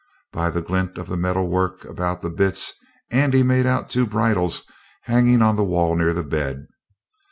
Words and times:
By 0.33 0.49
the 0.49 0.63
glint 0.63 0.97
of 0.97 1.07
the 1.09 1.15
metal 1.15 1.47
work 1.47 1.85
about 1.85 2.21
the 2.21 2.31
bits 2.31 2.73
Andy 3.11 3.43
made 3.43 3.67
out 3.67 3.87
two 3.87 4.07
bridles 4.07 4.63
hanging 5.03 5.43
on 5.43 5.55
the 5.57 5.63
wall 5.63 5.95
near 5.95 6.11
the 6.11 6.23
bed. 6.23 6.65